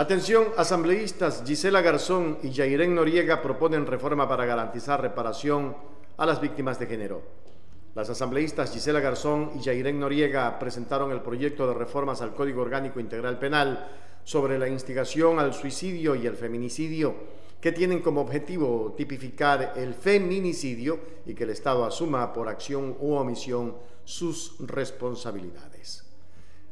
Atención, 0.00 0.46
asambleístas 0.56 1.42
Gisela 1.46 1.82
Garzón 1.82 2.38
y 2.42 2.54
Jairén 2.54 2.94
Noriega 2.94 3.42
proponen 3.42 3.84
reforma 3.84 4.26
para 4.26 4.46
garantizar 4.46 5.02
reparación 5.02 5.76
a 6.16 6.24
las 6.24 6.40
víctimas 6.40 6.78
de 6.78 6.86
género. 6.86 7.20
Las 7.94 8.08
asambleístas 8.08 8.72
Gisela 8.72 9.00
Garzón 9.00 9.50
y 9.60 9.62
Jairén 9.62 10.00
Noriega 10.00 10.58
presentaron 10.58 11.12
el 11.12 11.20
proyecto 11.20 11.66
de 11.66 11.74
reformas 11.74 12.22
al 12.22 12.34
Código 12.34 12.62
Orgánico 12.62 12.98
Integral 12.98 13.38
Penal 13.38 13.90
sobre 14.24 14.58
la 14.58 14.68
instigación 14.68 15.38
al 15.38 15.52
suicidio 15.52 16.14
y 16.14 16.26
el 16.26 16.36
feminicidio, 16.36 17.14
que 17.60 17.70
tienen 17.70 18.00
como 18.00 18.22
objetivo 18.22 18.94
tipificar 18.96 19.74
el 19.76 19.92
feminicidio 19.92 20.98
y 21.26 21.34
que 21.34 21.44
el 21.44 21.50
Estado 21.50 21.84
asuma 21.84 22.32
por 22.32 22.48
acción 22.48 22.96
u 23.00 23.16
omisión 23.16 23.76
sus 24.04 24.56
responsabilidades. 24.60 26.09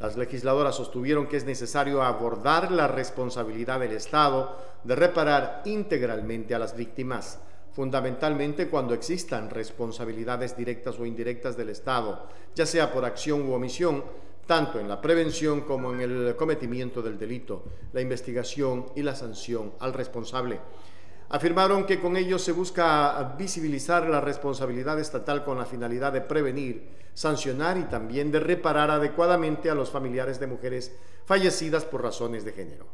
Las 0.00 0.16
legisladoras 0.16 0.76
sostuvieron 0.76 1.26
que 1.26 1.36
es 1.36 1.44
necesario 1.44 2.02
abordar 2.02 2.72
la 2.72 2.88
responsabilidad 2.88 3.80
del 3.80 3.92
Estado 3.92 4.56
de 4.82 4.96
reparar 4.96 5.60
integralmente 5.66 6.54
a 6.54 6.58
las 6.58 6.74
víctimas, 6.74 7.38
fundamentalmente 7.74 8.70
cuando 8.70 8.94
existan 8.94 9.50
responsabilidades 9.50 10.56
directas 10.56 10.98
o 10.98 11.04
indirectas 11.04 11.54
del 11.54 11.68
Estado, 11.68 12.28
ya 12.54 12.64
sea 12.64 12.90
por 12.90 13.04
acción 13.04 13.46
u 13.46 13.52
omisión, 13.52 14.02
tanto 14.46 14.80
en 14.80 14.88
la 14.88 15.02
prevención 15.02 15.60
como 15.60 15.92
en 15.92 16.00
el 16.00 16.34
cometimiento 16.34 17.02
del 17.02 17.18
delito, 17.18 17.64
la 17.92 18.00
investigación 18.00 18.86
y 18.96 19.02
la 19.02 19.14
sanción 19.14 19.74
al 19.80 19.92
responsable. 19.92 20.60
Afirmaron 21.32 21.86
que 21.86 22.00
con 22.00 22.16
ello 22.16 22.40
se 22.40 22.50
busca 22.50 23.36
visibilizar 23.38 24.08
la 24.08 24.20
responsabilidad 24.20 24.98
estatal 24.98 25.44
con 25.44 25.58
la 25.58 25.64
finalidad 25.64 26.12
de 26.12 26.22
prevenir, 26.22 26.88
sancionar 27.14 27.78
y 27.78 27.84
también 27.84 28.32
de 28.32 28.40
reparar 28.40 28.90
adecuadamente 28.90 29.70
a 29.70 29.76
los 29.76 29.90
familiares 29.90 30.40
de 30.40 30.48
mujeres 30.48 30.92
fallecidas 31.26 31.84
por 31.84 32.02
razones 32.02 32.44
de 32.44 32.50
género. 32.50 32.86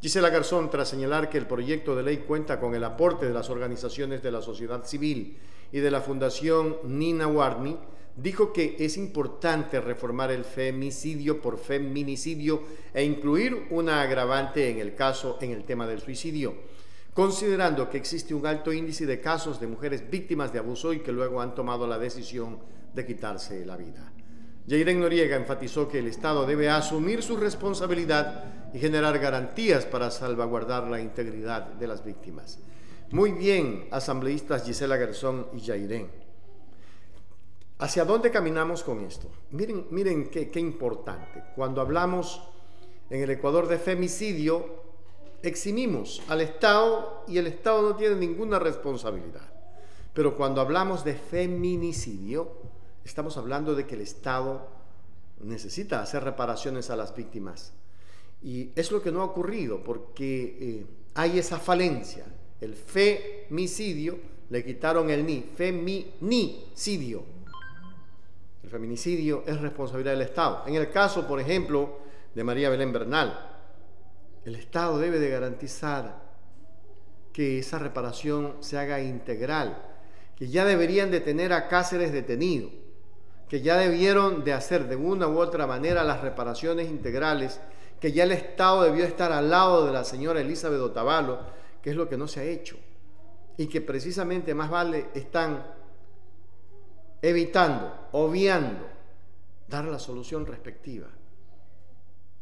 Gisela 0.00 0.30
Garzón, 0.30 0.70
tras 0.70 0.90
señalar 0.90 1.28
que 1.28 1.38
el 1.38 1.48
proyecto 1.48 1.96
de 1.96 2.04
ley 2.04 2.18
cuenta 2.18 2.60
con 2.60 2.76
el 2.76 2.84
aporte 2.84 3.26
de 3.26 3.34
las 3.34 3.50
organizaciones 3.50 4.22
de 4.22 4.30
la 4.30 4.42
sociedad 4.42 4.84
civil 4.84 5.36
y 5.72 5.80
de 5.80 5.90
la 5.90 6.02
Fundación 6.02 6.76
Nina 6.84 7.26
Warney, 7.26 7.76
dijo 8.14 8.52
que 8.52 8.76
es 8.78 8.96
importante 8.96 9.80
reformar 9.80 10.30
el 10.30 10.44
femicidio 10.44 11.42
por 11.42 11.58
feminicidio 11.58 12.62
e 12.94 13.02
incluir 13.02 13.66
una 13.70 14.02
agravante 14.02 14.70
en 14.70 14.78
el 14.78 14.94
caso 14.94 15.36
en 15.40 15.50
el 15.50 15.64
tema 15.64 15.88
del 15.88 16.00
suicidio 16.00 16.70
considerando 17.20 17.90
que 17.90 17.98
existe 17.98 18.32
un 18.32 18.46
alto 18.46 18.72
índice 18.72 19.04
de 19.04 19.20
casos 19.20 19.60
de 19.60 19.66
mujeres 19.66 20.08
víctimas 20.08 20.54
de 20.54 20.58
abuso 20.58 20.94
y 20.94 21.00
que 21.00 21.12
luego 21.12 21.42
han 21.42 21.54
tomado 21.54 21.86
la 21.86 21.98
decisión 21.98 22.58
de 22.94 23.04
quitarse 23.04 23.66
la 23.66 23.76
vida. 23.76 24.10
Jairen 24.66 24.98
Noriega 24.98 25.36
enfatizó 25.36 25.86
que 25.86 25.98
el 25.98 26.06
Estado 26.06 26.46
debe 26.46 26.70
asumir 26.70 27.22
su 27.22 27.36
responsabilidad 27.36 28.72
y 28.72 28.78
generar 28.78 29.18
garantías 29.18 29.84
para 29.84 30.10
salvaguardar 30.10 30.88
la 30.88 30.98
integridad 30.98 31.66
de 31.66 31.86
las 31.88 32.02
víctimas. 32.02 32.58
Muy 33.10 33.32
bien, 33.32 33.88
asambleístas 33.90 34.64
Gisela 34.64 34.96
Garzón 34.96 35.48
y 35.52 35.60
Jairen. 35.60 36.10
¿Hacia 37.80 38.06
dónde 38.06 38.30
caminamos 38.30 38.82
con 38.82 39.04
esto? 39.04 39.30
Miren, 39.50 39.88
miren 39.90 40.30
qué, 40.30 40.48
qué 40.48 40.60
importante. 40.60 41.44
Cuando 41.54 41.82
hablamos 41.82 42.40
en 43.10 43.20
el 43.20 43.28
Ecuador 43.28 43.68
de 43.68 43.76
femicidio, 43.76 44.88
eximimos 45.42 46.22
al 46.28 46.40
Estado 46.40 47.24
y 47.26 47.38
el 47.38 47.46
Estado 47.46 47.82
no 47.82 47.96
tiene 47.96 48.16
ninguna 48.16 48.58
responsabilidad. 48.58 49.48
Pero 50.12 50.36
cuando 50.36 50.60
hablamos 50.60 51.04
de 51.04 51.14
feminicidio, 51.14 52.52
estamos 53.04 53.36
hablando 53.36 53.74
de 53.74 53.86
que 53.86 53.94
el 53.94 54.00
Estado 54.00 54.68
necesita 55.40 56.02
hacer 56.02 56.24
reparaciones 56.24 56.90
a 56.90 56.96
las 56.96 57.14
víctimas. 57.14 57.72
Y 58.42 58.70
es 58.74 58.90
lo 58.90 59.02
que 59.02 59.12
no 59.12 59.20
ha 59.20 59.24
ocurrido 59.24 59.82
porque 59.82 60.56
eh, 60.60 60.86
hay 61.14 61.38
esa 61.38 61.58
falencia. 61.58 62.24
El 62.60 62.74
femicidio, 62.74 64.18
le 64.50 64.64
quitaron 64.64 65.10
el 65.10 65.24
ni, 65.24 65.42
feminicidio. 65.42 67.22
El 68.62 68.70
feminicidio 68.70 69.44
es 69.46 69.60
responsabilidad 69.60 70.12
del 70.12 70.22
Estado. 70.22 70.64
En 70.66 70.74
el 70.74 70.90
caso, 70.90 71.26
por 71.26 71.40
ejemplo, 71.40 71.98
de 72.34 72.44
María 72.44 72.70
Belén 72.70 72.92
Bernal, 72.92 73.59
el 74.44 74.54
Estado 74.54 74.98
debe 74.98 75.18
de 75.18 75.28
garantizar 75.28 76.22
que 77.32 77.58
esa 77.58 77.78
reparación 77.78 78.56
se 78.60 78.78
haga 78.78 79.00
integral, 79.00 79.82
que 80.36 80.48
ya 80.48 80.64
deberían 80.64 81.10
de 81.10 81.20
tener 81.20 81.52
a 81.52 81.68
Cáceres 81.68 82.12
detenido, 82.12 82.70
que 83.48 83.60
ya 83.60 83.76
debieron 83.76 84.44
de 84.44 84.52
hacer 84.52 84.88
de 84.88 84.96
una 84.96 85.28
u 85.28 85.38
otra 85.38 85.66
manera 85.66 86.04
las 86.04 86.22
reparaciones 86.22 86.88
integrales, 86.88 87.60
que 88.00 88.12
ya 88.12 88.24
el 88.24 88.32
Estado 88.32 88.84
debió 88.84 89.04
estar 89.04 89.30
al 89.32 89.50
lado 89.50 89.86
de 89.86 89.92
la 89.92 90.04
señora 90.04 90.40
Elizabeth 90.40 90.80
Otavalo, 90.80 91.40
que 91.82 91.90
es 91.90 91.96
lo 91.96 92.08
que 92.08 92.16
no 92.16 92.26
se 92.26 92.40
ha 92.40 92.44
hecho, 92.44 92.78
y 93.58 93.66
que 93.66 93.80
precisamente 93.80 94.54
más 94.54 94.70
vale 94.70 95.08
están 95.14 95.66
evitando, 97.20 98.08
obviando, 98.12 98.86
dar 99.68 99.84
la 99.84 99.98
solución 99.98 100.46
respectiva 100.46 101.08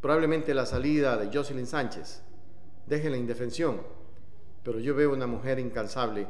probablemente 0.00 0.54
la 0.54 0.66
salida 0.66 1.16
de 1.16 1.36
Jocelyn 1.36 1.66
Sánchez 1.66 2.22
deje 2.86 3.10
la 3.10 3.16
indefensión, 3.16 3.80
pero 4.62 4.80
yo 4.80 4.94
veo 4.94 5.12
una 5.12 5.26
mujer 5.26 5.58
incansable, 5.58 6.26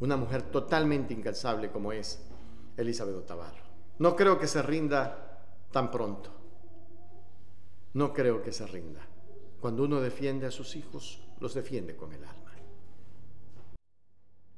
una 0.00 0.16
mujer 0.16 0.42
totalmente 0.42 1.14
incansable 1.14 1.70
como 1.70 1.92
es 1.92 2.22
Elizabeth 2.76 3.16
Otavalo. 3.16 3.62
No 3.98 4.16
creo 4.16 4.38
que 4.38 4.46
se 4.46 4.62
rinda 4.62 5.42
tan 5.70 5.90
pronto. 5.90 6.30
No 7.92 8.12
creo 8.12 8.42
que 8.42 8.52
se 8.52 8.66
rinda. 8.66 9.00
Cuando 9.60 9.84
uno 9.84 10.00
defiende 10.00 10.46
a 10.46 10.50
sus 10.50 10.76
hijos, 10.76 11.22
los 11.40 11.54
defiende 11.54 11.96
con 11.96 12.12
el 12.12 12.24
alma. 12.24 12.49